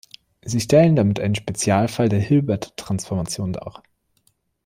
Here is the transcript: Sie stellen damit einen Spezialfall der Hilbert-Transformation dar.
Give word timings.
Sie 0.41 0.59
stellen 0.59 0.95
damit 0.95 1.19
einen 1.19 1.35
Spezialfall 1.35 2.09
der 2.09 2.17
Hilbert-Transformation 2.19 3.53
dar. 3.53 3.83